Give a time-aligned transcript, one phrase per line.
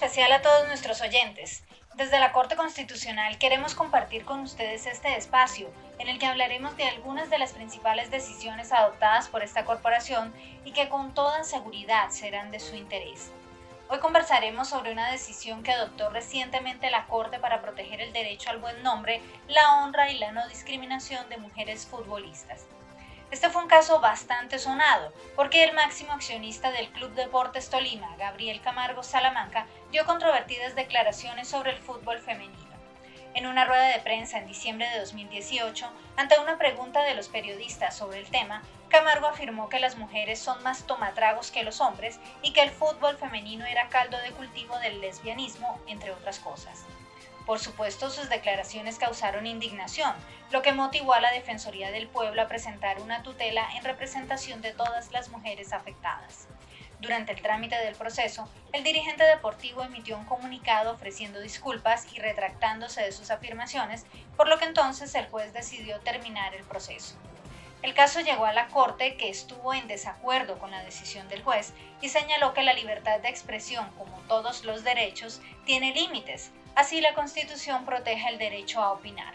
[0.00, 1.62] especial a todos nuestros oyentes.
[1.94, 5.68] Desde la Corte Constitucional queremos compartir con ustedes este espacio
[5.98, 10.32] en el que hablaremos de algunas de las principales decisiones adoptadas por esta corporación
[10.64, 13.30] y que con toda seguridad serán de su interés.
[13.90, 18.58] Hoy conversaremos sobre una decisión que adoptó recientemente la Corte para proteger el derecho al
[18.58, 22.64] buen nombre, la honra y la no discriminación de mujeres futbolistas.
[23.30, 28.60] Este fue un caso bastante sonado, porque el máximo accionista del Club Deportes Tolima, Gabriel
[28.60, 32.70] Camargo Salamanca, dio controvertidas declaraciones sobre el fútbol femenino.
[33.34, 37.96] En una rueda de prensa en diciembre de 2018, ante una pregunta de los periodistas
[37.96, 42.52] sobre el tema, Camargo afirmó que las mujeres son más tomatragos que los hombres y
[42.52, 46.84] que el fútbol femenino era caldo de cultivo del lesbianismo, entre otras cosas.
[47.50, 50.14] Por supuesto, sus declaraciones causaron indignación,
[50.52, 54.72] lo que motivó a la Defensoría del Pueblo a presentar una tutela en representación de
[54.72, 56.46] todas las mujeres afectadas.
[57.00, 63.02] Durante el trámite del proceso, el dirigente deportivo emitió un comunicado ofreciendo disculpas y retractándose
[63.02, 64.06] de sus afirmaciones,
[64.36, 67.16] por lo que entonces el juez decidió terminar el proceso.
[67.82, 71.72] El caso llegó a la Corte, que estuvo en desacuerdo con la decisión del juez
[72.00, 77.14] y señaló que la libertad de expresión, como todos los derechos, tiene límites, Así la
[77.14, 79.34] Constitución protege el derecho a opinar.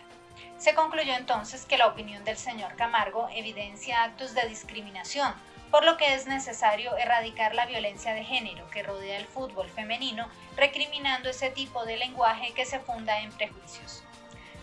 [0.58, 5.34] Se concluyó entonces que la opinión del señor Camargo evidencia actos de discriminación,
[5.70, 10.30] por lo que es necesario erradicar la violencia de género que rodea el fútbol femenino,
[10.56, 14.04] recriminando ese tipo de lenguaje que se funda en prejuicios.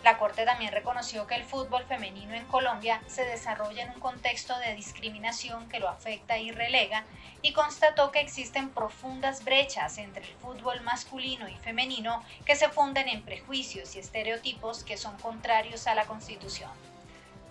[0.03, 4.59] La Corte también reconoció que el fútbol femenino en Colombia se desarrolla en un contexto
[4.59, 7.05] de discriminación que lo afecta y relega
[7.41, 13.09] y constató que existen profundas brechas entre el fútbol masculino y femenino que se funden
[13.09, 16.71] en prejuicios y estereotipos que son contrarios a la Constitución.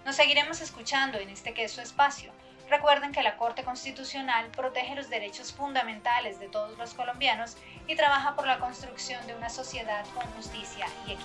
[0.05, 2.31] Nos seguiremos escuchando en este queso espacio.
[2.69, 7.57] Recuerden que la Corte Constitucional protege los derechos fundamentales de todos los colombianos
[7.87, 11.22] y trabaja por la construcción de una sociedad con justicia y equidad.